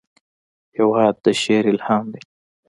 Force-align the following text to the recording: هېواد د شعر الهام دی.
هېواد 0.77 1.15
د 1.23 1.25
شعر 1.41 1.63
الهام 1.73 2.05
دی. 2.13 2.21